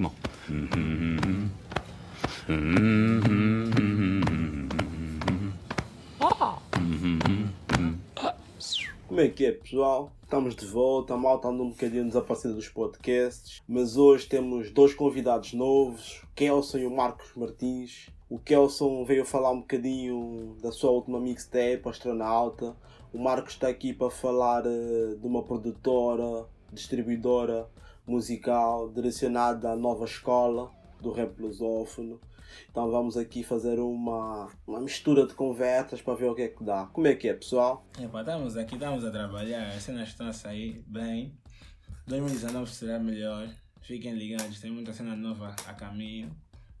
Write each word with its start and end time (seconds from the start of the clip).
Come 0.00 0.06
on. 0.06 0.30
Como 9.06 9.20
é 9.20 9.28
que 9.28 9.44
é, 9.44 9.52
pessoal? 9.52 10.10
Estamos 10.22 10.54
de 10.54 10.64
volta, 10.64 11.12
a 11.12 11.16
malta 11.18 11.48
anda 11.48 11.62
um 11.62 11.70
bocadinho 11.70 12.06
desaparecida 12.06 12.54
dos 12.54 12.68
podcasts, 12.68 13.60
mas 13.68 13.98
hoje 13.98 14.26
temos 14.26 14.70
dois 14.70 14.94
convidados 14.94 15.52
novos, 15.52 16.22
Kelson 16.34 16.78
e 16.78 16.86
o 16.86 16.90
Marcos 16.90 17.32
Martins. 17.36 18.08
O 18.30 18.38
Kelson 18.38 19.04
veio 19.04 19.26
falar 19.26 19.50
um 19.50 19.60
bocadinho 19.60 20.56
da 20.62 20.72
sua 20.72 20.92
última 20.92 21.20
mixtape, 21.20 21.82
Astronauta. 21.84 22.74
O 23.12 23.18
Marcos 23.18 23.52
está 23.52 23.68
aqui 23.68 23.92
para 23.92 24.08
falar 24.08 24.64
eh, 24.64 25.16
de 25.20 25.26
uma 25.26 25.42
produtora, 25.42 26.46
distribuidora 26.72 27.68
musical 28.06 28.90
direcionada 28.90 29.70
à 29.70 29.76
nova 29.76 30.04
escola 30.04 30.70
do 31.00 31.12
rap 31.12 31.38
lusófono. 31.40 32.20
Então 32.70 32.90
vamos 32.90 33.16
aqui 33.16 33.42
fazer 33.42 33.78
uma, 33.78 34.48
uma 34.66 34.80
mistura 34.80 35.26
de 35.26 35.34
conversas 35.34 36.02
para 36.02 36.14
ver 36.14 36.28
o 36.30 36.34
que 36.34 36.42
é 36.42 36.48
que 36.48 36.64
dá. 36.64 36.86
Como 36.86 37.06
é 37.06 37.14
que 37.14 37.28
é, 37.28 37.34
pessoal? 37.34 37.86
Epa, 38.00 38.20
estamos 38.20 38.56
aqui, 38.56 38.74
estamos 38.74 39.04
a 39.04 39.10
trabalhar, 39.10 39.68
as 39.68 39.82
cenas 39.82 40.08
estão 40.08 40.28
a 40.28 40.32
sair 40.32 40.84
bem. 40.86 41.38
2019 42.06 42.70
será 42.70 42.98
melhor. 42.98 43.48
Fiquem 43.82 44.14
ligados, 44.14 44.60
tem 44.60 44.70
muita 44.70 44.92
cena 44.92 45.16
nova 45.16 45.54
a 45.66 45.74
caminho. 45.74 46.30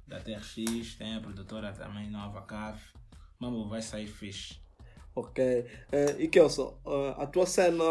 Da 0.06 0.18
TRX, 0.18 0.96
tem 0.96 1.14
a 1.14 1.20
produtora 1.20 1.72
também 1.72 2.10
nova, 2.10 2.42
CAF. 2.42 2.82
Mambo 3.38 3.68
vai 3.68 3.80
sair 3.80 4.08
fixe. 4.08 4.60
Ok. 5.14 5.66
Eh, 5.92 6.16
e 6.18 6.28
Kelson, 6.28 6.78
eh, 6.84 7.14
a 7.16 7.26
tua 7.26 7.46
cena, 7.46 7.84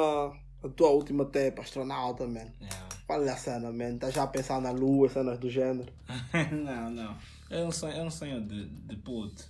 a 0.63 0.69
tua 0.69 0.89
última 0.89 1.25
tape, 1.25 1.59
astronauta, 1.59 2.25
man. 2.25 2.47
Yeah. 2.61 2.89
Fala 3.07 3.31
a 3.31 3.37
cena, 3.37 3.71
man. 3.71 3.97
Tá 3.97 4.09
já 4.09 4.23
a 4.23 4.27
pensar 4.27 4.61
na 4.61 4.71
lua, 4.71 5.09
cenas 5.09 5.39
do 5.39 5.49
gênero. 5.49 5.91
não, 6.51 6.89
não. 6.89 7.17
É 7.49 7.63
um 7.63 7.71
sonho, 7.71 7.93
é 7.93 8.03
um 8.03 8.11
sonho 8.11 8.41
de, 8.41 8.65
de 8.65 8.95
puto. 8.97 9.43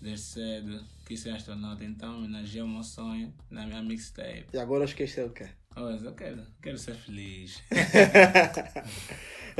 Desde 0.00 0.24
cedo, 0.24 0.84
quis 1.04 1.20
ser 1.20 1.30
astronauta, 1.30 1.84
então 1.84 2.18
homenageei 2.18 2.62
o 2.62 2.68
meu 2.68 2.84
sonho 2.84 3.32
na 3.50 3.66
minha 3.66 3.82
mixtape. 3.82 4.46
E 4.52 4.58
agora 4.58 4.84
esqueceu 4.84 5.26
o 5.26 5.30
quê? 5.30 5.48
Mas 5.74 6.04
eu 6.04 6.12
quero, 6.12 6.42
quero 6.62 6.78
ser 6.78 6.94
feliz. 6.94 7.62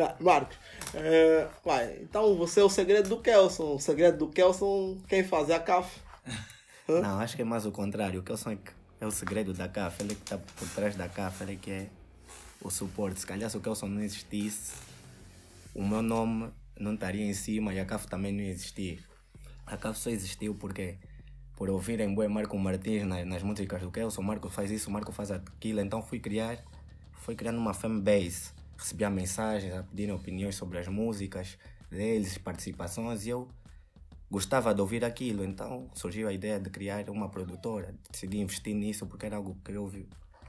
Ah, 0.00 0.14
Marcos, 0.20 0.56
vai, 1.64 1.98
então 2.02 2.36
você 2.36 2.60
é 2.60 2.62
o 2.62 2.68
segredo 2.68 3.08
do 3.08 3.20
Kelson. 3.20 3.74
O 3.74 3.80
segredo 3.80 4.16
do 4.16 4.28
Kelson, 4.28 4.96
quem 5.08 5.24
faz 5.24 5.50
é 5.50 5.56
a 5.56 5.58
CAF. 5.58 5.98
Não, 6.86 7.18
acho 7.18 7.34
que 7.34 7.42
é 7.42 7.44
mais 7.44 7.66
o 7.66 7.72
contrário. 7.72 8.20
O 8.20 8.22
Kelson 8.22 8.52
é, 8.52 8.56
que 8.56 8.70
é 9.00 9.06
o 9.06 9.10
segredo 9.10 9.52
da 9.52 9.68
CAF. 9.68 10.02
Ele 10.02 10.12
é 10.12 10.14
que 10.14 10.22
está 10.22 10.38
por 10.38 10.68
trás 10.70 10.96
da 10.96 11.08
CAF. 11.08 11.42
Ele 11.42 11.52
é 11.52 11.56
que 11.56 11.70
é 11.70 11.88
o 12.60 12.70
suporte. 12.70 13.20
Se 13.20 13.26
calhar 13.26 13.48
se 13.50 13.56
o 13.56 13.60
Kelson 13.60 13.88
não 13.88 14.02
existisse, 14.02 14.74
o 15.74 15.86
meu 15.86 16.02
nome 16.02 16.50
não 16.78 16.94
estaria 16.94 17.24
em 17.24 17.34
cima 17.34 17.72
e 17.72 17.80
a 17.80 17.84
CAF 17.84 18.06
também 18.06 18.32
não 18.32 18.40
ia 18.40 18.50
existir. 18.50 19.04
A 19.66 19.76
CAF 19.76 19.98
só 19.98 20.10
existiu 20.10 20.54
porque 20.54 20.96
por 21.54 21.68
ouvirem 21.68 22.14
Boé 22.14 22.28
Marco 22.28 22.56
Martins 22.56 23.04
nas, 23.04 23.26
nas 23.26 23.42
músicas 23.42 23.82
do 23.82 23.90
Kelson, 23.90 24.22
Marco 24.22 24.48
faz 24.48 24.70
isso, 24.70 24.90
Marco 24.90 25.12
faz 25.12 25.30
aquilo. 25.30 25.80
Então 25.80 26.02
fui 26.02 26.20
criar, 26.20 26.58
fui 27.14 27.34
criando 27.34 27.58
uma 27.58 27.74
fanbase. 27.74 28.52
Recebia 28.76 29.10
mensagens 29.10 29.74
a 29.74 29.82
pedirem 29.82 30.14
opiniões 30.14 30.54
sobre 30.54 30.78
as 30.78 30.86
músicas 30.86 31.58
deles, 31.90 32.38
participações 32.38 33.26
e 33.26 33.30
eu 33.30 33.48
gostava 34.30 34.74
de 34.74 34.80
ouvir 34.80 35.04
aquilo, 35.04 35.44
então 35.44 35.88
surgiu 35.94 36.28
a 36.28 36.32
ideia 36.32 36.58
de 36.60 36.68
criar 36.70 37.08
uma 37.10 37.28
produtora. 37.28 37.94
Decidi 38.10 38.38
investir 38.38 38.74
nisso 38.74 39.06
porque 39.06 39.26
era 39.26 39.36
algo 39.36 39.56
que 39.64 39.72
eu, 39.72 39.90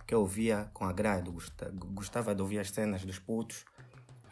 que 0.05 0.13
eu 0.13 0.25
via 0.25 0.69
com 0.73 0.85
agrado, 0.85 1.31
gosta- 1.31 1.71
gostava 1.73 2.35
de 2.35 2.41
ouvir 2.41 2.59
as 2.59 2.69
cenas 2.71 3.03
dos 3.05 3.19
putos. 3.19 3.63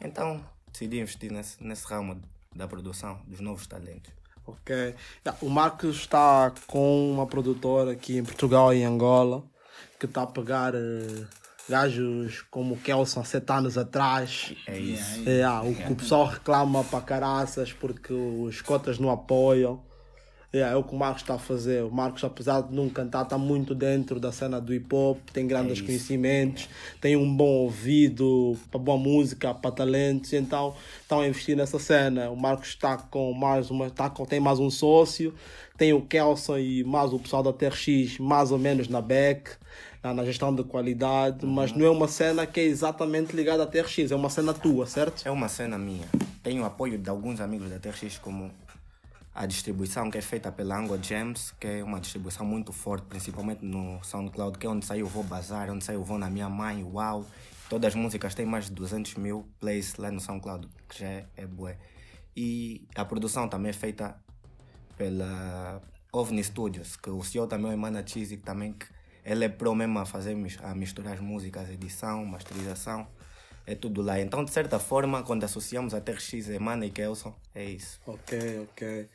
Então 0.02 0.44
decidi 0.72 1.00
investir 1.00 1.32
nesse, 1.32 1.64
nesse 1.64 1.86
ramo 1.88 2.22
da 2.56 2.68
produção 2.68 3.22
dos 3.28 3.40
novos 3.40 3.68
talentos. 3.68 4.12
Ok. 4.46 4.96
Ah, 5.26 5.36
O 5.42 5.50
Marcos 5.50 5.98
está 5.98 6.52
com 6.68 7.12
uma 7.12 7.28
produtora 7.28 7.92
aqui 7.92 8.18
em 8.18 8.24
Portugal 8.24 8.74
e 8.74 8.84
Angola 8.84 9.44
que 10.00 10.06
está 10.06 10.24
a 10.24 10.28
pegar 10.28 10.74
eh, 10.76 11.26
gajos 11.70 12.44
como 12.50 12.76
o 12.76 12.78
Kelson 12.78 13.22
há 13.22 13.24
sete 13.24 13.52
anos 13.52 13.78
atrás. 13.78 14.54
É 14.66 14.78
isso. 14.78 15.28
É, 15.28 15.44
ah, 15.44 15.62
o 15.62 15.74
que 15.74 15.92
o 15.92 15.96
pessoal 15.96 16.26
reclama 16.26 16.84
para 16.84 17.02
caraças 17.02 17.74
porque 17.74 18.14
os 18.14 18.62
cotas 18.62 19.00
não 19.00 19.10
apoiam. 19.10 19.86
É, 20.52 20.60
é 20.60 20.76
o 20.76 20.84
que 20.84 20.96
o 20.96 20.98
Marcos 20.98 21.24
está 21.24 21.36
a 21.36 21.40
fazer. 21.40 21.84
O 21.84 21.92
Marcos, 21.92 22.24
apesar 22.24 22.62
de 22.62 22.74
não 22.74 22.88
cantar, 22.90 23.24
está 23.24 23.38
muito 23.38 23.76
dentro 23.76 24.20
da 24.20 24.32
cena 24.32 24.62
do 24.62 24.74
hip 24.74 24.94
hop, 24.94 25.18
tem 25.34 25.46
grandes 25.46 25.78
isso. 25.78 25.86
conhecimentos, 25.86 26.70
tem 27.02 27.18
um 27.18 27.36
bom 27.36 27.64
ouvido 27.64 28.58
para 28.72 28.80
boa 28.80 28.98
música, 28.98 29.54
para 29.54 29.72
talentos, 29.72 30.32
então 30.34 30.74
estão 31.02 31.20
a 31.20 31.28
investir 31.28 31.56
nessa 31.56 31.78
cena. 31.80 32.30
O 32.30 32.36
Marcos 32.36 32.70
está 32.70 32.98
com 32.98 33.34
mais 33.34 33.70
uma, 33.70 33.88
está 33.88 34.10
com, 34.10 34.26
tem 34.26 34.40
mais 34.40 34.60
um 34.60 34.70
sócio, 34.70 35.34
tem 35.78 35.92
o 35.92 36.02
Kelson 36.02 36.58
e 36.58 36.84
mais 36.84 37.12
o 37.12 37.20
pessoal 37.20 37.44
da 37.44 37.52
TRX, 37.52 38.18
mais 38.20 38.52
ou 38.52 38.58
menos 38.58 38.88
na 38.88 39.02
back, 39.02 39.52
na, 40.02 40.24
gestão 40.24 40.56
de 40.56 40.64
qualidade, 40.64 41.46
mas 41.46 41.74
não 41.74 41.86
é 41.86 41.90
uma 41.90 42.08
cena 42.08 42.46
que 42.48 42.62
é 42.62 42.64
exatamente 42.64 43.36
ligada 43.36 43.64
à 43.64 43.68
TRX, 43.68 44.12
é 44.12 44.16
uma 44.16 44.30
cena 44.30 44.54
tua, 44.54 44.86
certo? 44.86 45.28
É 45.28 45.32
uma 45.32 45.50
cena 45.50 45.78
minha. 45.78 46.08
Tenho 46.42 46.64
apoio 46.64 46.98
de 46.98 47.10
alguns 47.10 47.42
amigos 47.42 47.70
da 47.70 47.78
TRX, 47.78 48.18
como 48.20 48.50
a 49.38 49.46
distribuição 49.46 50.10
que 50.10 50.18
é 50.18 50.22
feita 50.22 50.52
pela 50.52 50.76
Ango 50.80 50.98
Gems, 51.02 51.54
que 51.60 51.68
é 51.68 51.84
uma 51.84 52.00
distribuição 52.00 52.44
muito 52.44 52.74
forte, 52.74 53.06
principalmente 53.06 53.64
no 53.64 54.04
SoundCloud, 54.04 54.58
que 54.58 54.66
é 54.66 54.70
onde 54.70 54.84
saiu 54.84 55.06
o 55.06 55.10
Vou 55.10 55.24
Bazar, 55.24 55.70
onde 55.70 55.86
saiu 55.86 56.02
o 56.02 56.04
Vou 56.04 56.18
na 56.18 56.28
Minha 56.28 56.50
Mãe, 56.50 56.84
Uau. 56.84 57.24
Todas 57.70 57.90
as 57.90 57.96
músicas 57.96 58.34
têm 58.34 58.48
mais 58.48 58.66
de 58.66 58.72
200 58.72 59.14
mil 59.16 59.48
plays 59.60 59.96
lá 59.98 60.10
no 60.10 60.20
SoundCloud, 60.20 60.68
que 60.90 61.00
já 61.02 61.06
é, 61.06 61.26
é 61.38 61.46
bué. 61.46 61.78
E 62.36 62.88
a 62.96 63.06
produção 63.06 63.48
também 63.48 63.70
é 63.70 63.74
feita 63.74 64.20
pela 64.98 65.84
OVNI 66.12 66.44
Studios, 66.44 66.96
que 66.96 67.12
o 67.12 67.24
CEO 67.24 67.46
também 67.46 67.68
é 67.68 67.70
o 67.70 67.74
Emana 67.74 68.04
Cheesy, 68.04 68.38
também 68.38 68.74
que 68.74 68.88
ele 69.24 69.46
é 69.46 69.50
pro 69.50 69.76
mesmo 69.76 70.00
a 70.00 70.06
fazer, 70.06 70.36
a 70.64 70.74
misturar 70.74 71.14
as 71.14 71.20
músicas, 71.20 71.70
edição, 71.70 72.26
masterização, 72.26 73.08
é 73.68 73.76
tudo 73.76 74.02
lá. 74.02 74.20
Então, 74.20 74.46
de 74.46 74.52
certa 74.52 74.80
forma, 74.80 75.22
quando 75.24 75.44
associamos 75.44 75.94
a 75.94 76.00
TRX, 76.00 76.50
Emana 76.50 76.86
e 76.86 76.90
Kelson, 76.90 77.36
é 77.54 77.66
isso. 77.66 78.00
Ok, 78.08 78.62
ok. 78.62 79.10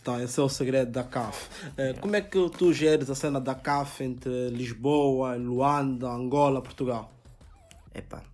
Então, 0.00 0.20
esse 0.20 0.40
é 0.40 0.42
o 0.42 0.48
segredo 0.48 0.90
da 0.90 1.04
CAF. 1.04 1.48
Eh, 1.76 1.92
como 1.94 2.16
é 2.16 2.20
que 2.20 2.50
tu 2.50 2.72
geres 2.72 3.08
a 3.08 3.14
cena 3.14 3.40
da 3.40 3.54
CAF 3.54 4.02
entre 4.02 4.50
Lisboa, 4.50 5.36
Luanda, 5.36 6.08
Angola, 6.08 6.60
Portugal? 6.60 7.12
Epa, 7.94 8.24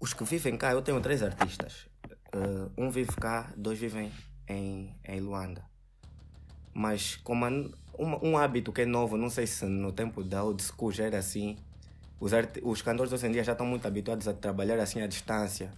os 0.00 0.14
que 0.14 0.24
vivem 0.24 0.56
cá, 0.56 0.72
eu 0.72 0.80
tenho 0.80 0.98
três 1.02 1.22
artistas. 1.22 1.86
Eh, 2.32 2.70
um 2.78 2.90
vive 2.90 3.12
cá, 3.16 3.52
dois 3.54 3.78
vivem 3.78 4.10
em, 4.48 4.96
em 5.06 5.20
Luanda. 5.20 5.62
Mas 6.72 7.16
como 7.16 7.44
um, 7.44 7.70
um 7.98 8.38
hábito 8.38 8.72
que 8.72 8.80
é 8.80 8.86
novo, 8.86 9.18
não 9.18 9.28
sei 9.28 9.46
se 9.46 9.66
no 9.66 9.92
tempo 9.92 10.24
da 10.24 10.42
old 10.42 10.62
school 10.62 10.90
já 10.90 11.04
era 11.04 11.18
assim, 11.18 11.58
os, 12.20 12.32
os 12.62 12.82
cantores 12.82 13.12
hoje 13.12 13.26
em 13.26 13.32
dia 13.32 13.42
já 13.42 13.52
estão 13.52 13.66
muito 13.66 13.86
habituados 13.88 14.28
a 14.28 14.34
trabalhar 14.34 14.78
assim 14.78 15.00
à 15.00 15.06
distância, 15.06 15.72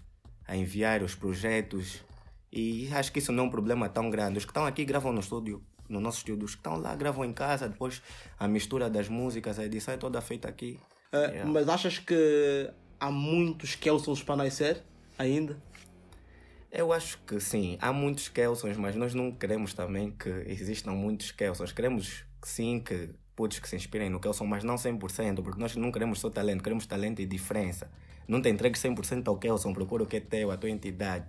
a 0.46 0.56
enviar 0.56 1.02
os 1.02 1.14
projetos. 1.14 2.02
E 2.52 2.92
acho 2.92 3.12
que 3.12 3.20
isso 3.20 3.32
não 3.32 3.44
é 3.44 3.46
um 3.46 3.50
problema 3.50 3.88
tão 3.88 4.10
grande. 4.10 4.38
Os 4.38 4.44
que 4.44 4.50
estão 4.50 4.66
aqui 4.66 4.84
gravam 4.84 5.12
no 5.12 5.20
estúdio, 5.20 5.62
no 5.88 6.00
nosso 6.00 6.18
estúdio. 6.18 6.44
Os 6.44 6.54
que 6.54 6.60
estão 6.60 6.76
lá 6.76 6.94
gravam 6.96 7.24
em 7.24 7.32
casa, 7.32 7.68
depois 7.68 8.02
a 8.38 8.48
mistura 8.48 8.90
das 8.90 9.08
músicas, 9.08 9.58
a 9.58 9.64
edição 9.64 9.94
é 9.94 9.96
toda 9.96 10.20
feita 10.20 10.48
aqui. 10.48 10.78
Eh, 11.12 11.18
Yeah. 11.32 11.50
Mas 11.50 11.68
achas 11.68 11.98
que 11.98 12.70
há 12.98 13.10
muitos 13.10 13.74
Kelsons 13.74 14.22
para 14.22 14.36
nascer 14.36 14.82
ainda? 15.18 15.62
Eu 16.70 16.90
acho 16.92 17.18
que 17.26 17.38
sim, 17.38 17.76
há 17.80 17.92
muitos 17.92 18.28
Kelsons, 18.28 18.78
mas 18.78 18.96
nós 18.96 19.12
não 19.12 19.30
queremos 19.30 19.74
também 19.74 20.10
que 20.10 20.30
existam 20.46 20.92
muitos 20.92 21.30
Kelsons. 21.30 21.70
Queremos 21.70 22.24
que 22.40 22.48
sim, 22.48 22.80
que 22.80 23.10
putos 23.42 23.58
que 23.58 23.68
se 23.68 23.74
inspirem 23.74 24.08
no 24.08 24.20
Kelson, 24.20 24.46
mas 24.46 24.62
não 24.62 24.76
100%, 24.76 25.42
porque 25.42 25.60
nós 25.60 25.74
não 25.74 25.90
queremos 25.90 26.20
só 26.20 26.30
talento, 26.30 26.62
queremos 26.62 26.86
talento 26.86 27.20
e 27.20 27.26
diferença. 27.26 27.90
Não 28.28 28.40
te 28.40 28.48
entregues 28.48 28.80
100% 28.80 29.26
ao 29.26 29.36
Kelson, 29.36 29.72
procura 29.72 30.04
o 30.04 30.06
que 30.06 30.18
é 30.18 30.20
teu, 30.20 30.52
a 30.52 30.56
tua 30.56 30.70
entidade. 30.70 31.26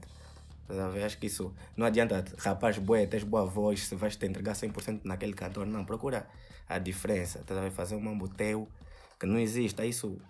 Acho 1.03 1.17
que 1.17 1.25
isso 1.25 1.51
não 1.75 1.87
adianta, 1.87 2.23
rapaz, 2.37 2.77
boé, 2.77 3.07
tens 3.07 3.23
boa 3.23 3.47
voz, 3.47 3.87
se 3.87 3.95
vais 3.95 4.15
te 4.15 4.27
entregar 4.27 4.53
100% 4.53 5.01
naquele 5.03 5.33
cantor. 5.33 5.65
Não, 5.65 5.83
procura 5.83 6.27
a 6.69 6.77
diferença. 6.77 7.43
Ver? 7.47 7.71
Fazer 7.71 7.95
um 7.95 7.99
mambo 7.99 8.27
teu 8.27 8.67
que 9.19 9.25
não 9.25 9.39
existe. 9.39 9.83
Isso 9.83 10.21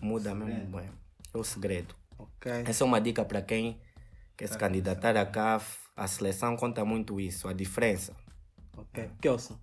muda 0.00 0.34
mesmo, 0.34 0.66
bué. 0.66 0.88
É 1.32 1.38
o 1.38 1.44
segredo. 1.44 1.94
Ok. 2.18 2.50
Essa 2.66 2.82
é 2.82 2.84
uma 2.84 3.00
dica 3.00 3.24
para 3.24 3.40
quem 3.40 3.78
quer 4.36 4.48
se 4.48 4.58
candidatar 4.58 5.16
à 5.16 5.24
CAF. 5.24 5.78
A 5.96 6.08
seleção 6.08 6.56
conta 6.56 6.84
muito 6.84 7.20
isso, 7.20 7.46
a 7.46 7.52
diferença. 7.52 8.16
Ok. 8.76 9.08
Kelson, 9.20 9.56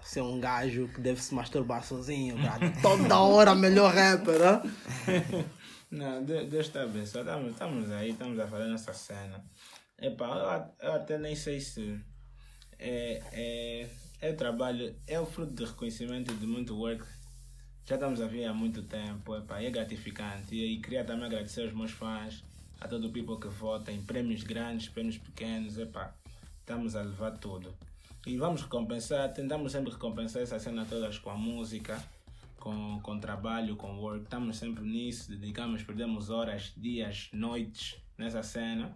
você 0.00 0.20
é 0.20 0.22
um 0.22 0.38
gajo 0.40 0.88
que 0.88 1.00
deve 1.00 1.20
se 1.22 1.34
masturbar 1.34 1.84
sozinho, 1.84 2.36
brado. 2.36 2.64
Toda 2.80 3.18
hora 3.18 3.54
melhor 3.54 3.92
rapper, 3.94 4.38
né? 4.38 5.44
Não, 5.90 6.24
De- 6.24 6.46
Deus 6.46 6.66
está 6.66 6.82
abençoado. 6.82 7.28
Estamos, 7.28 7.52
estamos 7.52 7.90
aí, 7.90 8.10
estamos 8.10 8.38
a 8.38 8.46
fazer 8.46 8.68
nessa 8.68 8.92
cena. 8.94 9.44
Epá, 10.00 10.72
eu, 10.80 10.88
eu 10.88 10.92
até 10.94 11.18
nem 11.18 11.34
sei 11.36 11.60
se 11.60 12.00
é, 12.78 13.22
é, 13.32 13.88
é 14.20 14.32
trabalho, 14.32 14.94
é 15.06 15.20
o 15.20 15.26
fruto 15.26 15.52
de 15.52 15.64
reconhecimento 15.64 16.34
de 16.34 16.46
muito 16.46 16.76
work. 16.76 17.04
Já 17.84 17.96
estamos 17.96 18.20
a 18.20 18.26
ver 18.26 18.44
há 18.46 18.54
muito 18.54 18.82
tempo, 18.84 19.36
epá, 19.36 19.60
é 19.62 19.70
gratificante. 19.70 20.54
E, 20.54 20.76
e 20.76 20.80
queria 20.80 21.04
também 21.04 21.26
agradecer 21.26 21.62
aos 21.62 21.72
meus 21.74 21.90
fãs, 21.90 22.42
a 22.80 22.88
todo 22.88 23.08
o 23.08 23.12
people 23.12 23.38
que 23.38 23.48
vota 23.48 23.92
em 23.92 24.00
prêmios 24.02 24.42
grandes, 24.42 24.88
prêmios 24.88 25.18
pequenos, 25.18 25.76
epá, 25.78 26.14
estamos 26.60 26.96
a 26.96 27.02
levar 27.02 27.32
tudo. 27.32 27.74
E 28.24 28.36
vamos 28.36 28.62
recompensar, 28.62 29.32
tentamos 29.32 29.72
sempre 29.72 29.92
recompensar 29.92 30.42
essa 30.42 30.58
cena 30.58 30.86
todas 30.88 31.18
com 31.18 31.30
a 31.30 31.34
música, 31.34 32.02
com, 32.56 33.00
com 33.02 33.18
trabalho, 33.18 33.74
com 33.74 33.98
work. 33.98 34.22
Estamos 34.22 34.56
sempre 34.56 34.84
nisso, 34.84 35.30
dedicamos, 35.30 35.82
perdemos 35.82 36.30
horas, 36.30 36.72
dias, 36.76 37.28
noites 37.32 37.96
nessa 38.16 38.42
cena. 38.42 38.94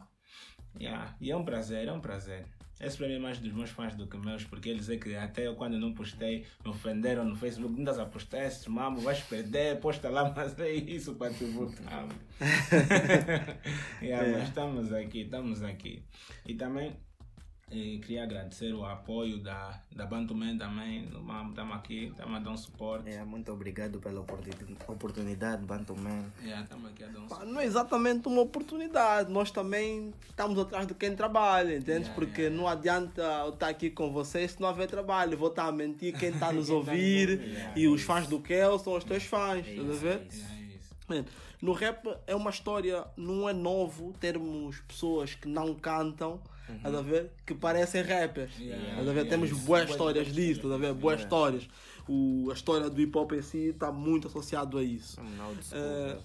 Yeah. 0.78 1.16
E 1.20 1.30
é 1.32 1.36
um 1.36 1.44
prazer, 1.44 1.88
é 1.88 1.92
um 1.92 2.00
prazer. 2.00 2.46
Esse 2.78 2.98
para 2.98 3.08
mim 3.08 3.14
é 3.14 3.18
mais 3.18 3.38
dos 3.38 3.52
meus 3.52 3.70
fãs 3.70 3.96
do 3.96 4.06
que 4.06 4.18
meus, 4.18 4.44
porque 4.44 4.68
eles 4.68 4.82
dizem 4.82 5.00
que 5.00 5.16
até 5.16 5.46
eu 5.46 5.56
quando 5.56 5.78
não 5.78 5.94
postei, 5.94 6.46
me 6.62 6.70
ofenderam 6.70 7.24
no 7.24 7.34
Facebook, 7.34 7.72
não 7.72 7.80
estás 7.80 7.98
a 7.98 8.04
postar 8.04 8.44
esse 8.44 8.68
mamo, 8.68 9.00
vais 9.00 9.20
perder, 9.20 9.80
posta 9.80 10.10
lá, 10.10 10.30
mas 10.36 10.56
é 10.60 10.72
isso 10.72 11.14
para 11.14 11.32
te 11.32 11.46
votar. 11.46 12.06
yeah, 14.02 14.30
Mas 14.30 14.48
estamos 14.48 14.92
aqui, 14.92 15.22
estamos 15.22 15.62
aqui. 15.62 16.02
E 16.44 16.54
também 16.54 16.94
e 17.70 17.98
queria 17.98 18.22
agradecer 18.22 18.72
o 18.72 18.84
apoio 18.84 19.38
da, 19.38 19.80
da 19.94 20.06
Bantuman 20.06 20.56
também. 20.56 21.08
Estamos 21.48 21.76
aqui, 21.76 22.06
estamos 22.06 22.36
a 22.36 22.38
dar 22.38 22.50
um 22.50 22.56
suporte. 22.56 23.10
É, 23.10 23.24
muito 23.24 23.52
obrigado 23.52 23.98
pela 23.98 24.20
oportunidade, 24.20 25.64
Bantuman. 25.64 26.24
É, 26.44 26.60
estamos 26.60 26.90
aqui 26.90 27.02
a 27.02 27.08
dar 27.08 27.18
um 27.18 27.28
suporte. 27.28 27.46
Não 27.46 27.60
é 27.60 27.64
exatamente 27.64 28.28
uma 28.28 28.42
oportunidade, 28.42 29.32
nós 29.32 29.50
também 29.50 30.14
estamos 30.28 30.58
atrás 30.58 30.86
de 30.86 30.94
quem 30.94 31.16
trabalha, 31.16 31.76
entende? 31.76 32.02
Yeah, 32.02 32.14
Porque 32.14 32.42
yeah. 32.42 32.56
não 32.56 32.68
adianta 32.68 33.22
eu 33.22 33.50
estar 33.50 33.68
aqui 33.68 33.90
com 33.90 34.12
vocês 34.12 34.52
se 34.52 34.60
não 34.60 34.68
haver 34.68 34.86
trabalho. 34.86 35.36
Vou 35.36 35.48
estar 35.48 35.66
a 35.66 35.72
mentir 35.72 36.16
quem 36.16 36.28
está 36.28 36.48
a 36.48 36.52
nos 36.54 36.70
ouvir 36.70 37.72
e 37.74 37.88
os 37.88 38.02
fãs 38.02 38.28
do 38.28 38.40
Kel 38.40 38.78
são 38.78 38.94
os 38.94 39.02
teus 39.02 39.24
fãs, 39.24 39.66
estás 39.66 39.90
a 39.90 39.94
ver? 39.94 40.26
No 41.60 41.72
rap 41.72 42.08
é 42.26 42.34
uma 42.34 42.50
história, 42.50 43.04
não 43.16 43.48
é 43.48 43.52
novo 43.52 44.14
termos 44.20 44.80
pessoas 44.80 45.34
que 45.34 45.48
não 45.48 45.74
cantam 45.74 46.40
Uhum. 46.68 46.98
a 46.98 47.02
ver? 47.02 47.30
Que 47.44 47.54
parecem 47.54 48.02
rappers. 48.02 48.58
Yeah, 48.58 48.94
a 48.94 49.02
ver? 49.02 49.10
Yeah, 49.10 49.30
Temos 49.30 49.52
boas 49.52 49.88
histórias 49.88 50.32
disso, 50.32 50.72
a 50.72 50.76
ver? 50.76 50.92
Boas 50.94 51.20
histórias. 51.20 51.68
O, 52.08 52.48
a 52.50 52.54
história 52.54 52.90
do 52.90 53.00
hip 53.00 53.16
hop 53.16 53.32
em 53.32 53.42
si 53.42 53.68
está 53.68 53.92
muito 53.92 54.28
associado 54.28 54.78
a 54.78 54.82
isso. 54.82 55.20
Uh, 55.20 56.20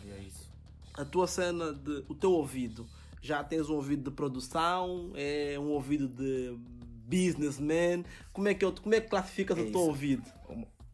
a 0.94 1.06
tua 1.06 1.28
cena 1.28 1.74
de. 1.74 2.04
O 2.08 2.16
teu 2.16 2.32
ouvido. 2.32 2.88
Já 3.22 3.44
tens 3.44 3.70
um 3.70 3.76
ouvido 3.76 4.10
de 4.10 4.16
produção, 4.16 5.12
é 5.14 5.56
um 5.60 5.70
ouvido 5.70 6.08
de 6.08 6.58
businessman. 7.06 8.04
Como 8.34 8.48
é 8.48 8.56
que, 8.56 8.66
eu, 8.66 8.72
como 8.72 8.96
é 8.96 9.00
que 9.00 9.10
classificas 9.10 9.58
é 9.58 9.62
o 9.62 9.72
teu 9.72 9.82
ouvido? 9.82 10.24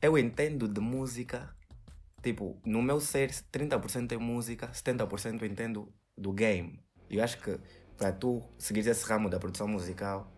Eu 0.02 0.18
entendo 0.18 0.68
de 0.68 0.82
música. 0.82 1.50
Tipo, 2.22 2.60
no 2.66 2.82
meu 2.82 3.00
ser, 3.00 3.30
30% 3.30 4.12
é 4.12 4.18
música, 4.18 4.68
70% 4.68 5.42
eu 5.42 5.48
entendo 5.48 5.94
do 6.18 6.32
game. 6.32 6.80
Eu 7.10 7.24
acho 7.24 7.38
que 7.42 7.58
para 7.96 8.12
tu 8.12 8.44
seguir 8.58 8.88
esse 8.88 9.06
ramo 9.06 9.30
da 9.30 9.40
produção 9.40 9.68
musical, 9.68 10.32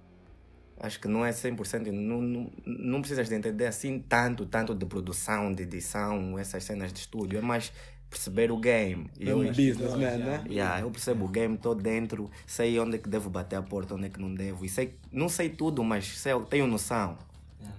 acho 0.79 0.99
que 0.99 1.07
não 1.07 1.25
é 1.25 1.31
100%, 1.31 1.91
não, 1.91 2.21
não, 2.21 2.51
não 2.65 3.01
precisas 3.01 3.27
de 3.27 3.35
entender 3.35 3.65
assim 3.65 3.99
tanto, 3.99 4.45
tanto 4.45 4.73
de 4.73 4.85
produção, 4.85 5.53
de 5.53 5.63
edição, 5.63 6.37
essas 6.37 6.63
cenas 6.63 6.93
de 6.93 6.99
estúdio, 6.99 7.39
é 7.39 7.41
mais 7.41 7.71
perceber 8.09 8.51
o 8.51 8.57
game. 8.57 9.09
É 9.19 9.35
um 9.35 9.45
businessman, 9.47 10.17
né? 10.17 10.43
Yeah, 10.49 10.81
eu 10.81 10.89
percebo 10.89 11.25
o 11.25 11.27
game, 11.27 11.55
estou 11.55 11.75
dentro, 11.75 12.29
sei 12.47 12.79
onde 12.79 12.95
é 12.95 12.99
que 12.99 13.07
devo 13.07 13.29
bater 13.29 13.57
a 13.57 13.61
porta, 13.61 13.93
onde 13.93 14.07
é 14.07 14.09
que 14.09 14.19
não 14.19 14.33
devo. 14.33 14.65
E 14.65 14.69
sei, 14.69 14.97
não 15.11 15.29
sei 15.29 15.49
tudo, 15.49 15.83
mas 15.83 16.17
sei, 16.17 16.33
tenho 16.49 16.65
noção. 16.65 17.17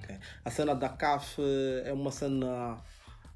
Okay. 0.02 0.16
A 0.44 0.50
cena 0.50 0.74
da 0.74 0.88
CAF 0.88 1.40
é 1.84 1.92
uma 1.92 2.12
cena 2.12 2.78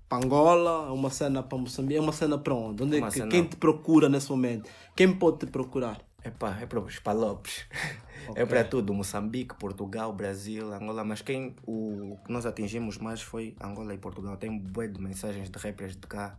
para 0.09 0.25
Angola, 0.25 0.89
é 0.89 0.93
uma 0.93 1.11
cena 1.11 1.43
para 1.43 1.59
Moçambique, 1.59 1.99
é 1.99 2.01
uma 2.01 2.13
cena 2.13 2.39
para 2.39 2.55
onde? 2.55 2.83
onde 2.83 2.99
é 2.99 3.03
que, 3.03 3.11
cena... 3.11 3.31
Quem 3.31 3.45
te 3.45 3.57
procura 3.57 4.09
nesse 4.09 4.31
momento? 4.31 4.69
Quem 4.95 5.13
pode 5.13 5.39
te 5.39 5.47
procurar? 5.47 6.01
Epá, 6.25 6.59
é 6.61 6.67
para 6.67 6.81
os 6.81 6.99
palopes. 6.99 7.67
Okay. 8.27 8.43
É 8.43 8.47
para 8.47 8.65
tudo, 8.65 8.95
Moçambique, 8.95 9.55
Portugal, 9.57 10.11
Brasil, 10.11 10.73
Angola, 10.73 11.05
mas 11.05 11.21
quem 11.21 11.55
o 11.67 12.17
que 12.25 12.33
nós 12.33 12.47
atingimos 12.47 12.97
mais 12.97 13.21
foi 13.21 13.55
Angola 13.61 13.93
e 13.93 13.99
Portugal. 13.99 14.39
Tem 14.39 14.59
bué 14.59 14.89
de 14.89 14.99
mensagens 14.99 15.51
de 15.51 15.59
rappers 15.59 15.95
de 15.95 16.07
cá 16.07 16.39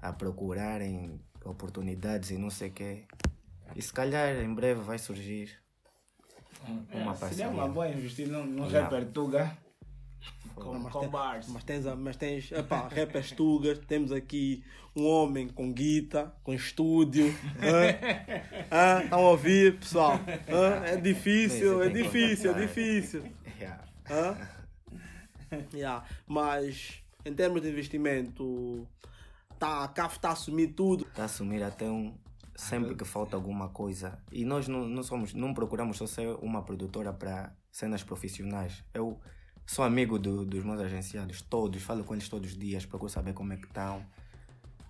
a 0.00 0.12
procurarem 0.12 1.20
oportunidades 1.44 2.30
e 2.30 2.38
não 2.38 2.48
sei 2.48 2.68
o 2.68 2.72
quê. 2.72 3.04
E 3.74 3.82
se 3.82 3.92
calhar 3.92 4.36
em 4.36 4.54
breve 4.54 4.82
vai 4.82 4.96
surgir 4.96 5.58
uma 6.68 6.82
é, 7.00 7.04
parceria. 7.04 7.46
Seria 7.46 7.50
uma 7.50 7.66
boa 7.66 7.88
investir 7.88 8.28
num, 8.28 8.46
num 8.46 8.68
rapper 8.68 9.06
Tuga 9.06 9.63
com, 10.54 10.78
mas, 10.78 10.92
com 10.92 11.00
tem, 11.00 11.08
bars. 11.08 11.48
Mas 11.48 11.64
tens, 11.64 11.84
mas 11.96 12.16
tens 12.16 12.52
epá, 12.52 12.88
rappers 12.88 13.32
Tugas, 13.32 13.78
temos 13.80 14.12
aqui 14.12 14.64
um 14.94 15.06
homem 15.06 15.48
com 15.48 15.72
guita, 15.72 16.32
com 16.42 16.52
estúdio. 16.52 17.26
Estão 19.02 19.18
a 19.18 19.28
ouvir, 19.30 19.78
pessoal? 19.78 20.20
É 20.86 20.96
difícil, 20.96 21.82
é 21.82 21.88
difícil, 21.88 22.52
é 22.54 22.60
difícil. 22.60 23.24
Yeah. 25.72 26.04
Mas 26.26 27.02
em 27.24 27.32
termos 27.32 27.62
de 27.62 27.68
investimento, 27.68 28.86
tá, 29.58 29.84
a 29.84 29.88
CAF 29.88 30.16
está 30.16 30.28
a 30.30 30.32
assumir 30.32 30.68
tudo. 30.68 31.06
Está 31.06 31.22
a 31.22 31.26
assumir 31.26 31.62
até 31.62 31.88
um. 31.88 32.14
Sempre 32.56 32.94
que 32.94 33.04
falta 33.04 33.34
alguma 33.34 33.68
coisa. 33.70 34.16
E 34.30 34.44
nós 34.44 34.68
não, 34.68 34.86
não 34.86 35.02
somos, 35.02 35.34
não 35.34 35.52
procuramos 35.52 35.96
só 35.96 36.06
ser 36.06 36.28
uma 36.40 36.62
produtora 36.62 37.12
para 37.12 37.52
cenas 37.72 38.04
profissionais. 38.04 38.84
Eu 38.94 39.20
sou 39.66 39.84
amigo 39.84 40.18
do, 40.18 40.44
dos 40.44 40.64
meus 40.64 40.80
agenciados, 40.80 41.42
todos, 41.42 41.82
falo 41.82 42.04
com 42.04 42.14
eles 42.14 42.28
todos 42.28 42.52
os 42.52 42.58
dias, 42.58 42.84
procuro 42.84 43.10
saber 43.10 43.32
como 43.32 43.52
é 43.52 43.56
que 43.56 43.66
estão. 43.66 44.04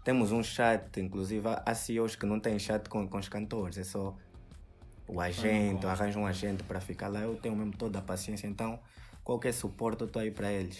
Temos 0.05 0.33
um 0.33 0.43
chat, 0.43 1.01
inclusive 1.01 1.47
há 1.65 1.75
CEOs 1.75 2.17
que 2.17 2.27
não 2.27 2.39
têm 2.39 2.59
chat 2.59 2.89
com, 2.89 3.09
com 3.09 3.19
os 3.19 3.29
cantores, 3.29 3.79
é 3.79 3.85
só 3.85 4.15
o 5.07 5.21
agente, 5.21 5.87
arranja 5.87 6.19
um 6.19 6.27
agente 6.27 6.63
para 6.63 6.81
ficar 6.81 7.09
lá. 7.09 7.21
Eu 7.21 7.37
tenho 7.37 7.57
mesmo 7.57 7.73
toda 7.77 7.99
a 7.99 8.03
paciência, 8.03 8.47
então 8.47 8.79
qualquer 9.23 9.53
suporte 9.53 10.03
eu 10.03 10.07
estou 10.07 10.21
aí 10.21 10.31
para 10.31 10.53
eles. 10.53 10.79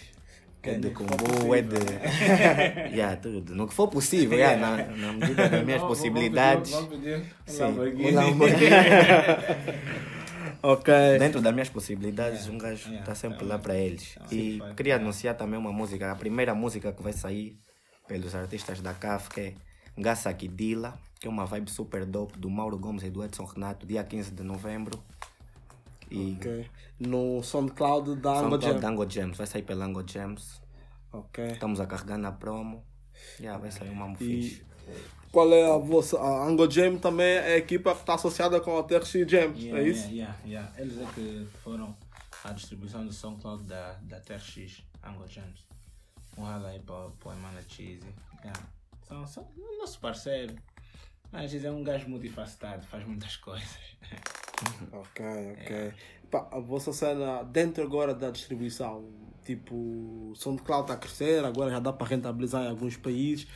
É 0.63 0.79
de 0.79 0.91
combo, 0.91 1.55
é 1.55 1.61
de. 1.61 1.77
yeah, 2.97 3.15
tudo. 3.17 3.55
No 3.55 3.69
que 3.69 3.75
for 3.75 3.87
possível, 3.89 4.39
yeah, 4.39 4.59
na, 4.59 4.83
na 4.97 5.13
medida 5.13 5.47
das 5.47 5.63
minhas 5.63 5.83
possibilidades. 5.83 6.71
Vamos 6.71 6.89
pedir, 6.89 7.23
vamos 7.47 7.91
pedir 7.91 8.07
um 8.07 8.15
Lamborghini. 8.15 8.71
Ok. 10.67 11.19
Dentro 11.19 11.43
das 11.43 11.53
minhas 11.53 11.69
possibilidades, 11.69 12.49
um 12.49 12.57
gajo 12.57 12.89
está 12.89 12.91
yeah, 12.91 13.15
sempre 13.15 13.45
lá 13.45 13.59
para 13.59 13.77
eles. 13.77 14.17
e 14.33 14.59
queria 14.75 14.97
anunciar 14.97 15.37
também 15.37 15.59
uma 15.61 15.71
música, 15.71 16.11
a 16.11 16.17
primeira 16.17 16.55
música 16.55 16.91
que 16.91 17.03
vai 17.03 17.13
sair 17.13 17.61
pelos 18.09 18.35
artistas 18.35 18.81
da 18.81 18.95
CAF, 18.95 19.29
que 19.29 19.41
é 19.41 19.55
Gassa 19.99 20.33
Kidila, 20.33 20.99
que 21.21 21.29
é 21.29 21.31
uma 21.31 21.45
vibe 21.45 21.71
super 21.71 22.07
dope 22.07 22.39
do 22.39 22.49
Mauro 22.49 22.79
Gomes 22.79 23.03
e 23.03 23.11
do 23.11 23.23
Edson 23.23 23.45
Renato, 23.45 23.87
dia 23.87 24.03
15 24.03 24.31
de 24.31 24.43
novembro. 24.43 25.05
E 26.11 26.33
okay. 26.41 26.71
No 26.99 27.43
SoundCloud 27.43 28.17
da 28.17 28.39
Ango 28.39 28.57
da 28.57 28.89
Ango 28.89 29.11
Gems, 29.11 29.37
vai 29.37 29.47
sair 29.47 29.65
pela 29.65 29.85
Ango 29.85 30.03
Gems. 30.07 30.63
Ok. 31.13 31.47
Estamos 31.47 31.79
a 31.79 31.87
carregar 31.87 32.17
na 32.17 32.33
promo. 32.33 32.83
Yeah, 33.39 33.59
vai 33.59 33.71
sair 33.71 33.91
uma 33.91 34.17
fixe 34.17 34.65
qual 35.35 35.53
é 35.53 35.69
a 35.69 35.77
vossa. 35.77 36.17
A 36.17 36.47
Ango 36.47 36.71
Jam 36.71 36.97
também 36.97 37.27
é 37.27 37.55
a 37.55 37.57
equipa 37.57 37.93
que 37.93 38.01
está 38.03 38.15
associada 38.15 38.61
com 38.61 38.79
a 38.79 38.85
TRC 38.85 39.29
Jam, 39.29 39.53
yeah, 39.57 39.81
é 39.81 39.89
isso? 39.89 40.09
Yeah, 40.09 40.37
yeah. 40.47 40.73
Eles 40.79 40.97
é 40.97 41.07
que 41.13 41.49
foram 41.65 41.95
a 42.45 42.53
distribuição 42.53 43.05
do 43.05 43.13
SoundCloud 43.13 43.65
da, 43.65 43.95
da 44.03 44.21
TRX 44.21 44.85
Ango 45.03 45.27
Jams. 45.27 45.67
Um 46.39 46.45
rala 46.45 46.69
aí 46.69 46.79
para 46.79 46.95
o 46.95 47.33
Emana 47.33 47.61
Cheesy. 47.69 48.07
Yeah. 48.45 48.61
São, 49.03 49.27
são 49.27 49.49
nosso 49.79 49.99
parceiro. 49.99 50.55
Mas 51.33 51.53
é 51.53 51.71
um 51.71 51.83
gajo 51.83 52.09
multifacetado, 52.09 52.87
faz 52.87 53.05
muitas 53.05 53.37
coisas. 53.39 53.77
Ok, 54.93 55.25
ok. 55.53 55.77
Yeah. 55.77 55.97
Pá, 56.31 56.49
a 56.51 56.59
vossa 56.59 56.93
cena 56.93 57.43
dentro 57.45 57.83
agora 57.83 58.15
da 58.15 58.31
distribuição, 58.31 59.05
Tipo, 59.45 59.75
o 59.75 60.33
SoundCloud 60.37 60.85
está 60.85 60.95
a 60.95 60.97
crescer, 60.97 61.45
agora 61.45 61.71
já 61.71 61.79
dá 61.79 61.93
para 61.93 62.07
rentabilizar 62.07 62.65
em 62.65 62.69
alguns 62.69 62.97
países. 62.97 63.47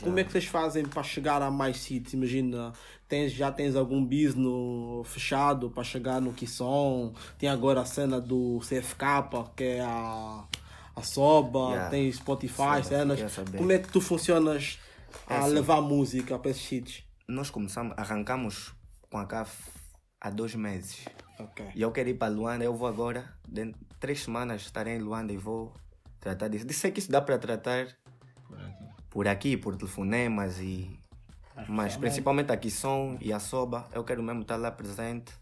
Como 0.00 0.18
é 0.18 0.24
que 0.24 0.30
vocês 0.30 0.44
fazem 0.44 0.84
para 0.84 1.02
chegar 1.02 1.40
a 1.40 1.50
mais 1.50 1.78
sítios? 1.78 2.12
Imagina, 2.12 2.74
tens, 3.08 3.32
já 3.32 3.50
tens 3.50 3.74
algum 3.74 4.04
business 4.04 5.06
fechado 5.06 5.70
para 5.70 5.82
chegar 5.82 6.20
no 6.20 6.34
Kisson, 6.34 7.14
tem 7.38 7.48
agora 7.48 7.80
a 7.80 7.86
cena 7.86 8.20
do 8.20 8.60
CFK, 8.60 9.54
que 9.56 9.64
é 9.64 9.80
a, 9.80 10.44
a 10.94 11.02
Soba, 11.02 11.70
yeah. 11.70 11.88
tem 11.88 12.12
Spotify, 12.12 12.54
Soba, 12.56 12.82
cenas. 12.82 13.20
Como 13.56 13.72
é 13.72 13.78
que 13.78 13.88
tu 13.88 14.02
funcionas 14.02 14.78
a 15.26 15.34
é 15.34 15.38
assim, 15.38 15.54
levar 15.54 15.80
música 15.80 16.38
para 16.38 16.50
esses 16.50 16.62
sítios? 16.62 17.04
Nós 17.26 17.48
começamos, 17.48 17.94
arrancamos 17.96 18.74
com 19.08 19.16
a 19.16 19.24
CAF 19.24 19.77
há 20.20 20.30
dois 20.30 20.54
meses. 20.54 21.04
Okay. 21.38 21.70
E 21.74 21.82
eu 21.82 21.92
quero 21.92 22.08
ir 22.08 22.14
para 22.14 22.32
Luanda, 22.32 22.64
eu 22.64 22.74
vou 22.74 22.88
agora, 22.88 23.32
dentro 23.46 23.78
de 23.78 23.86
três 24.00 24.22
semanas 24.22 24.62
estarei 24.62 24.96
em 24.96 24.98
Luanda 24.98 25.32
e 25.32 25.36
vou 25.36 25.72
tratar 26.20 26.48
disso. 26.48 26.66
Disse 26.66 26.90
que 26.90 26.98
isso 26.98 27.10
dá 27.10 27.20
para 27.20 27.38
tratar 27.38 27.86
por 28.48 28.58
aqui, 28.58 28.84
por, 29.10 29.28
aqui, 29.28 29.56
por 29.56 29.76
telefonemas 29.76 30.58
e. 30.58 30.98
Mas 31.68 31.96
principalmente 31.96 32.52
aqui 32.52 32.70
som 32.70 33.18
e 33.20 33.32
a 33.32 33.40
soba, 33.40 33.88
eu 33.92 34.04
quero 34.04 34.22
mesmo 34.22 34.42
estar 34.42 34.56
lá 34.56 34.70
presente. 34.70 35.32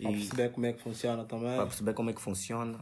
Para 0.00 0.10
perceber 0.10 0.48
como 0.50 0.66
é 0.66 0.72
que 0.72 0.82
funciona 0.82 1.24
também. 1.24 1.56
Para 1.56 1.66
perceber 1.66 1.94
como 1.94 2.10
é 2.10 2.12
que 2.12 2.20
funciona. 2.20 2.78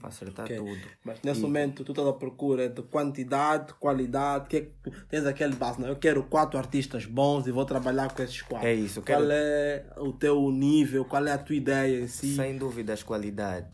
Para 0.00 0.08
acertar 0.08 0.46
Ok. 0.46 0.56
tudo. 0.56 0.80
Mas 1.04 1.20
nesse 1.22 1.40
E- 1.40 1.42
momento 1.42 1.84
tu 1.84 1.92
estás 1.92 2.08
à 2.08 2.12
procura 2.12 2.68
de 2.68 2.82
quantidade, 2.82 3.74
qualidade, 3.74 4.48
que 4.48 4.56
é 4.56 4.60
que 4.62 4.90
tens 5.08 5.26
aquele 5.26 5.54
base, 5.54 5.80
não? 5.80 5.88
Eu 5.88 5.96
quero 5.96 6.22
quatro 6.24 6.58
artistas 6.58 7.04
bons 7.04 7.46
e 7.46 7.52
vou 7.52 7.64
trabalhar 7.64 8.12
com 8.14 8.22
esses 8.22 8.40
quatro. 8.42 8.66
É 8.66 8.74
isso, 8.74 8.98
eu 9.00 9.02
Qual 9.04 9.18
quero- 9.20 9.30
é 9.32 9.84
o 9.98 10.12
teu 10.12 10.50
nível, 10.50 11.04
qual 11.04 11.26
é 11.26 11.32
a 11.32 11.38
tua 11.38 11.54
ideia 11.54 12.00
em 12.00 12.08
si? 12.08 12.34
Sem 12.34 12.56
dúvidas, 12.56 13.02
qualidade. 13.02 13.68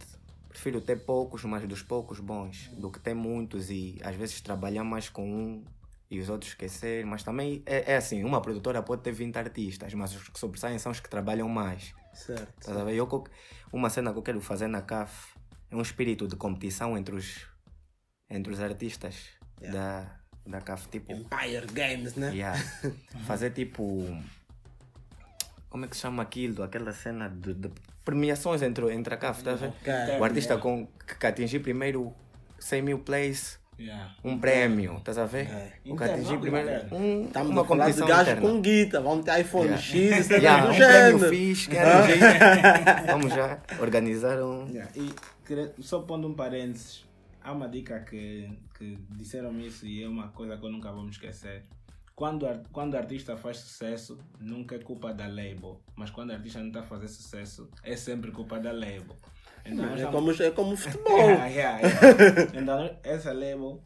Prefiro 0.48 0.80
ter 0.80 0.96
poucos, 1.04 1.44
mas 1.44 1.66
dos 1.68 1.82
poucos 1.82 2.18
bons, 2.18 2.68
do 2.76 2.90
que 2.90 2.98
ter 2.98 3.14
muitos 3.14 3.70
e 3.70 3.98
às 4.02 4.16
vezes 4.16 4.40
trabalhar 4.40 4.82
mais 4.84 5.08
com 5.08 5.24
um 5.30 5.64
e 6.10 6.18
os 6.18 6.28
outros 6.30 6.50
esquecer. 6.52 7.04
Mas 7.04 7.22
também 7.22 7.62
é, 7.66 7.92
é 7.92 7.96
assim: 7.96 8.24
uma 8.24 8.40
produtora 8.40 8.82
pode 8.82 9.02
ter 9.02 9.12
20 9.12 9.36
artistas, 9.36 9.92
mas 9.94 10.14
os 10.16 10.28
que 10.28 10.38
sobressaem 10.38 10.78
são 10.78 10.90
os 10.90 10.98
que 10.98 11.08
trabalham 11.10 11.48
mais. 11.48 11.94
Certo. 12.14 12.72
Ver? 12.86 12.94
Eu, 12.94 13.24
uma 13.70 13.90
cena 13.90 14.10
que 14.12 14.18
eu 14.18 14.22
quero 14.22 14.40
fazer 14.40 14.66
na 14.66 14.80
CAF 14.80 15.34
é 15.34 15.35
um 15.76 15.82
espírito 15.82 16.26
de 16.26 16.36
competição 16.36 16.96
entre 16.96 17.14
os, 17.14 17.46
entre 18.30 18.52
os 18.52 18.60
artistas 18.60 19.14
da, 19.60 20.06
da 20.46 20.60
CAF. 20.60 20.88
Tipo, 20.88 21.12
Empire 21.12 21.66
Games, 21.72 22.14
né? 22.16 22.30
Yeah. 22.32 22.58
Fazer 23.26 23.50
tipo. 23.50 24.06
Como 25.68 25.84
é 25.84 25.88
que 25.88 25.96
se 25.96 26.02
chama 26.02 26.22
aquilo? 26.22 26.62
Aquela 26.62 26.92
cena 26.92 27.28
de, 27.28 27.52
de 27.54 27.70
premiações 28.04 28.62
entre, 28.62 28.92
entre 28.94 29.12
a 29.14 29.16
CAF, 29.16 29.42
tá 29.42 29.52
a 29.52 29.54
ver? 29.56 29.68
Ok. 29.68 29.92
O 30.20 30.24
artista 30.24 30.56
com, 30.56 30.86
que, 31.20 31.26
atingir 31.26 31.60
primeiro 31.60 32.14
100 32.58 32.82
mil 32.82 32.98
plays, 33.00 33.58
Yeah. 33.78 34.14
um 34.24 34.38
prémio, 34.38 34.96
estás 34.96 35.18
a 35.18 35.26
ver? 35.26 35.50
É. 35.50 35.72
O 35.84 35.94
que 35.94 36.04
atingir 36.04 36.38
primeiro. 36.38 36.70
Um, 36.94 37.26
Estamos 37.26 37.50
uma 37.50 37.60
a 37.60 37.64
falar 37.66 37.90
de 37.90 37.92
competição 38.00 38.06
gajos 38.08 38.32
interna. 38.32 38.40
com 38.40 38.60
guita, 38.62 39.00
vamos 39.02 39.24
ter 39.26 39.40
iPhone 39.40 39.64
Yeah. 39.66 39.82
X, 39.82 40.18
isso 40.20 40.32
é 40.32 40.36
Yeah, 40.40 40.64
um 40.64 40.74
prémio 40.74 41.18
género. 41.18 41.28
fixe, 41.28 41.68
que 41.68 41.76
era 41.76 42.02
um 42.02 42.06
jeito. 42.06 42.22
Vamos 43.12 43.34
já 43.34 43.58
organizar 43.78 44.42
um. 44.42 44.66
Yeah. 44.70 44.90
E 44.96 45.12
só 45.80 46.00
pondo 46.02 46.28
um 46.28 46.34
parênteses, 46.34 47.04
há 47.42 47.52
uma 47.52 47.68
dica 47.68 48.00
que, 48.00 48.50
que 48.78 48.96
disseram 49.10 49.58
isso 49.60 49.86
e 49.86 50.02
é 50.02 50.08
uma 50.08 50.28
coisa 50.28 50.56
que 50.56 50.64
eu 50.64 50.70
nunca 50.70 50.90
vou 50.92 51.02
me 51.02 51.10
esquecer. 51.10 51.62
Quando, 52.14 52.46
quando 52.72 52.94
o 52.94 52.96
artista 52.96 53.36
faz 53.36 53.58
sucesso, 53.58 54.18
nunca 54.40 54.74
é 54.74 54.78
culpa 54.78 55.12
da 55.12 55.26
label. 55.26 55.80
Mas 55.94 56.08
quando 56.10 56.30
o 56.30 56.32
artista 56.32 56.58
não 56.60 56.68
está 56.68 56.80
a 56.80 56.82
fazer 56.82 57.08
sucesso, 57.08 57.68
é 57.82 57.94
sempre 57.94 58.30
culpa 58.32 58.58
da 58.58 58.72
label. 58.72 59.14
Então, 59.66 59.84
É 59.90 59.94
estamos- 59.96 60.36
como, 60.36 60.42
é 60.42 60.50
como 60.50 60.76
futebol. 60.78 61.18
Yeah, 61.18 61.46
yeah, 61.46 61.78
yeah. 61.80 62.60
Então, 62.60 62.96
essa 63.02 63.32
label 63.34 63.82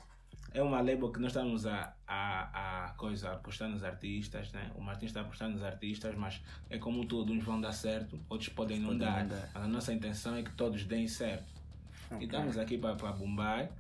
é 0.53 0.63
uma 0.63 0.81
label 0.81 1.13
que 1.13 1.21
nós 1.21 1.33
estamos 1.33 1.67
a, 1.67 1.95
a, 2.07 2.87
a 2.87 2.93
coisa, 2.95 3.33
apostar 3.33 3.69
nos 3.69 3.85
artistas, 3.85 4.51
né? 4.53 4.71
O 4.75 4.81
Martins 4.81 5.11
está 5.11 5.21
a 5.21 5.23
apostar 5.25 5.49
nos 5.49 5.63
artistas, 5.63 6.15
mas 6.17 6.41
é 6.69 6.79
como 6.79 7.05
tudo, 7.07 7.33
uns 7.33 7.45
vão 7.45 7.61
dar 7.61 7.73
certo, 7.73 8.19
outros 8.29 8.49
podem 8.51 8.79
não 8.79 8.89
Podem 8.89 9.01
dar. 9.07 9.23
não 9.25 9.29
dar. 9.29 9.51
Mas 9.55 9.63
a 9.63 9.69
nossa 9.69 9.93
intenção 9.93 10.37
é 10.37 10.43
que 10.43 10.53
todos 10.53 10.85
deem 10.85 11.07
certo. 11.07 11.61
E 12.19 12.25
estamos 12.25 12.59
aqui 12.59 12.77
para 12.77 12.95
bombar. 13.13 13.71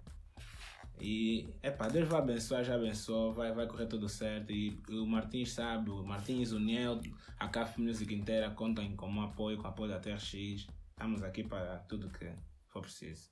E, 1.01 1.49
epá, 1.63 1.89
Deus 1.89 2.07
vai 2.09 2.21
abençoar, 2.21 2.63
já 2.63 2.75
abençoou, 2.75 3.33
vai, 3.33 3.53
vai 3.53 3.67
correr 3.67 3.87
tudo 3.87 4.09
certo. 4.09 4.53
E 4.53 4.79
o 4.91 5.07
Martins 5.07 5.53
sabe, 5.53 5.91
o 5.91 6.05
Martins, 6.05 6.53
o 6.53 6.61
Niel, 6.61 7.01
a 7.39 7.49
CAF 7.49 7.81
Music 7.81 8.15
inteira 8.15 8.51
contam 8.51 8.95
com 8.97 9.13
o 9.13 9.23
apoio, 9.23 9.57
com 9.57 9.65
o 9.65 9.67
apoio 9.67 9.91
da 9.91 9.99
TRX. 9.99 10.67
Estamos 10.91 11.23
aqui 11.23 11.43
para 11.43 11.79
tudo 11.89 12.11
que 12.11 12.31
for 12.69 12.83
preciso. 12.83 13.31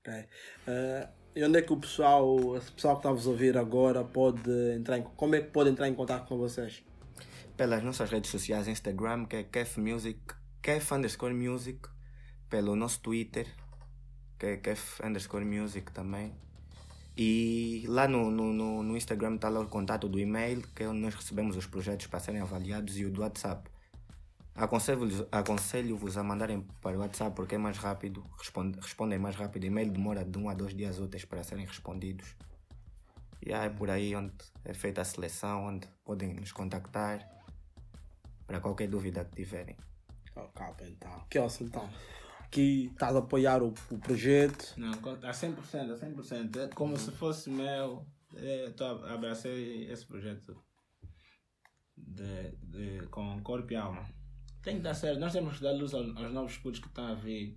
Ok. 0.00 0.28
Eh, 0.68 1.08
e 1.34 1.44
onde 1.44 1.58
é 1.58 1.62
que 1.62 1.72
o 1.72 1.76
pessoal, 1.76 2.56
esse 2.56 2.72
pessoal 2.72 2.94
que 2.96 3.00
está 3.00 3.08
a 3.08 3.30
ouvir 3.30 3.56
agora 3.56 4.04
pode 4.04 4.50
entrar 4.74 4.98
em, 4.98 5.02
como 5.02 5.34
é 5.34 5.40
que 5.40 5.50
pode 5.50 5.70
entrar 5.70 5.88
em 5.88 5.94
contato 5.94 6.26
com 6.26 6.36
vocês? 6.36 6.82
pelas 7.58 7.82
nossas 7.82 8.08
redes 8.08 8.30
sociais, 8.30 8.68
Instagram, 8.68 9.24
que 9.24 9.34
é 9.34 9.42
Kef 9.42 9.80
Music, 9.80 10.20
Kef 10.62 10.94
underscore 10.94 11.34
Music, 11.34 11.80
pelo 12.48 12.76
nosso 12.76 13.00
Twitter, 13.00 13.48
que 14.38 14.46
é 14.46 14.56
Kef 14.56 15.04
underscore 15.04 15.44
Music 15.44 15.90
também. 15.90 16.32
E 17.16 17.84
lá 17.88 18.06
no, 18.06 18.30
no, 18.30 18.52
no, 18.52 18.84
no 18.84 18.96
Instagram 18.96 19.34
está 19.34 19.48
lá 19.48 19.58
o 19.58 19.66
contato 19.66 20.08
do 20.08 20.20
e-mail, 20.20 20.62
que 20.72 20.84
é 20.84 20.88
onde 20.88 21.00
nós 21.00 21.16
recebemos 21.16 21.56
os 21.56 21.66
projetos 21.66 22.06
para 22.06 22.20
serem 22.20 22.40
avaliados, 22.40 22.96
e 22.96 23.04
o 23.04 23.10
do 23.10 23.22
WhatsApp. 23.22 23.68
Aconselho-vos 24.58 25.24
aconselho-vos 25.30 26.18
a 26.18 26.22
mandarem 26.24 26.62
para 26.82 26.96
o 26.96 27.00
WhatsApp 27.00 27.34
porque 27.36 27.54
é 27.54 27.58
mais 27.58 27.78
rápido, 27.78 28.28
responde, 28.36 28.76
respondem 28.80 29.16
mais 29.16 29.36
rápido. 29.36 29.64
E-mail 29.64 29.88
demora 29.88 30.24
de 30.24 30.36
um 30.36 30.48
a 30.48 30.54
dois 30.54 30.74
dias 30.74 30.98
úteis 30.98 31.24
para 31.24 31.44
serem 31.44 31.64
respondidos. 31.64 32.34
E 33.40 33.52
é 33.52 33.68
por 33.70 33.88
aí 33.88 34.16
onde 34.16 34.34
é 34.64 34.74
feita 34.74 35.00
a 35.00 35.04
seleção, 35.04 35.66
onde 35.66 35.86
podem 36.04 36.34
nos 36.34 36.50
contactar 36.50 37.24
para 38.48 38.60
qualquer 38.60 38.88
dúvida 38.88 39.24
que 39.24 39.36
tiverem. 39.36 39.76
Ok, 40.34 40.88
então. 40.88 41.24
Que 41.30 41.38
awesome, 41.38 41.70
então. 41.70 41.88
Aqui 42.40 42.86
estás 42.92 43.14
a 43.14 43.20
apoiar 43.20 43.62
o, 43.62 43.72
o 43.92 43.98
projeto. 43.98 44.74
Não, 44.76 44.90
a 44.90 45.30
100%, 45.30 45.92
a 45.92 45.96
100%. 45.96 46.56
É 46.56 46.68
como 46.74 46.96
se 46.96 47.12
fosse 47.12 47.48
meu. 47.48 48.04
Estou 48.34 49.04
a 49.04 49.14
abraçar 49.14 49.52
esse 49.52 50.04
projeto 50.04 50.60
de, 51.96 52.56
de, 52.62 53.06
com 53.06 53.40
corpo 53.42 53.72
e 53.72 53.76
alma. 53.76 54.17
Tem 54.68 54.76
que 54.76 54.82
dar 54.82 54.92
certo. 54.94 55.18
Nós 55.18 55.32
temos 55.32 55.56
que 55.56 55.62
dar 55.62 55.72
luz 55.72 55.94
aos, 55.94 56.14
aos 56.14 56.30
novos 56.30 56.58
putos 56.58 56.78
que 56.78 56.86
estão 56.88 57.06
a 57.06 57.14
vir. 57.14 57.56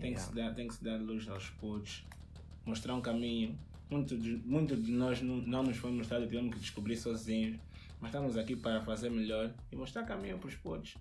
Tem, 0.00 0.14
que 0.14 0.20
se 0.20 0.34
dar, 0.34 0.54
tem 0.54 0.66
que 0.66 0.74
se 0.74 0.82
dar 0.82 0.96
luz 0.98 1.28
aos 1.28 1.50
putos. 1.50 2.04
Mostrar 2.64 2.94
um 2.94 3.02
caminho. 3.02 3.58
Muito 3.90 4.16
de, 4.16 4.36
muito 4.46 4.74
de 4.74 4.90
nós 4.90 5.20
não, 5.20 5.36
não 5.36 5.62
nos 5.62 5.76
foi 5.76 5.90
mostrado 5.90 6.24
e 6.24 6.26
tivemos 6.26 6.54
que 6.54 6.60
descobrir 6.60 6.96
sozinhos. 6.96 7.58
Mas 8.00 8.08
estamos 8.10 8.36
aqui 8.38 8.56
para 8.56 8.80
fazer 8.80 9.10
melhor 9.10 9.52
e 9.70 9.76
mostrar 9.76 10.04
caminho 10.04 10.38
para 10.38 10.48
os 10.48 10.54
putos. 10.54 10.94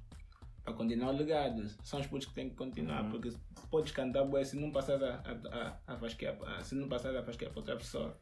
Para 0.66 0.74
continuar 0.74 1.14
o 1.14 1.18
legado. 1.18 1.66
São 1.82 2.02
os 2.02 2.08
putos 2.08 2.28
que 2.28 2.34
têm 2.34 2.50
que 2.50 2.56
continuar. 2.56 3.04
Porque 3.10 3.32
podes 3.72 3.94
cantar 3.94 4.26
bué 4.26 4.44
se 4.44 4.58
não 4.58 4.70
passares 4.70 5.02
a, 5.04 5.14
a, 5.16 5.78
a, 5.88 5.94
a 5.94 5.98
fasquear, 5.98 6.36
a- 6.44 6.62
se 6.62 6.76
não 6.76 6.90
passares 6.90 7.18
a 7.18 7.24
fasquear 7.24 7.52
para 7.52 7.60
outra 7.62 7.78
pessoa. 7.78 8.18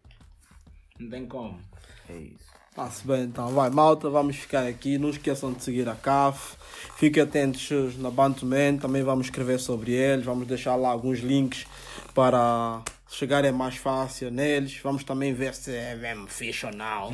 Não 1.00 1.10
tem 1.10 1.26
como. 1.28 1.60
É 2.08 2.18
isso. 2.18 2.52
Está-se 2.78 3.08
bem, 3.08 3.22
então. 3.24 3.48
Vai, 3.54 3.70
malta, 3.70 4.10
vamos 4.10 4.36
ficar 4.36 4.68
aqui. 4.68 4.98
Não 4.98 5.10
esqueçam 5.10 5.54
de 5.54 5.64
seguir 5.64 5.88
a 5.88 5.96
CAF. 5.96 6.58
Fiquem 6.98 7.24
atentos 7.24 7.98
na 7.98 8.12
Bantuman. 8.12 8.76
Também 8.76 9.02
vamos 9.02 9.28
escrever 9.28 9.62
sobre 9.62 9.94
eles. 9.94 10.26
Vamos 10.26 10.46
deixar 10.46 10.76
lá 10.76 10.90
alguns 10.90 11.20
links 11.20 11.66
para 12.14 12.82
chegarem 13.10 13.54
mais 13.54 13.78
fácil 13.78 14.30
neles. 14.30 14.78
Vamos 14.84 15.06
também 15.06 15.34
ver 15.34 15.54
se 15.54 15.74
é 15.74 15.96
mesmo 15.96 16.28
fixe 16.28 16.66
ou 16.66 16.74
não. 16.74 17.14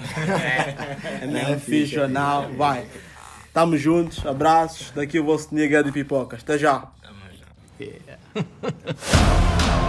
É, 1.21 1.25
é 1.25 1.27
mesmo 1.27 1.59
fixe 1.59 1.99
ou 1.99 2.09
não. 2.09 2.51
Vai. 2.55 2.87
Tamo 3.53 3.77
juntos. 3.77 4.25
Abraços. 4.25 4.89
Daqui 4.95 5.19
o 5.19 5.23
vosso 5.23 5.53
Niga 5.53 5.83
de 5.83 5.91
Pipocas. 5.91 6.41
Até 6.41 6.57
já. 6.57 6.87
Tamo 7.03 7.19
junto. 7.29 7.79
Yeah. 7.79 8.19